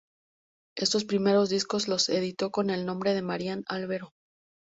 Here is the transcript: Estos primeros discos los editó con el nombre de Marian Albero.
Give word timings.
Estos 0.75 1.05
primeros 1.05 1.49
discos 1.49 1.87
los 1.87 2.09
editó 2.09 2.49
con 2.49 2.71
el 2.71 2.87
nombre 2.87 3.13
de 3.13 3.21
Marian 3.21 3.63
Albero. 3.67 4.13